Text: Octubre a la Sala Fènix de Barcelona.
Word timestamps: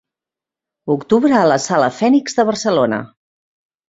Octubre 0.93 1.35
a 1.39 1.43
la 1.51 1.57
Sala 1.65 1.89
Fènix 1.97 2.39
de 2.39 2.47
Barcelona. 2.47 2.99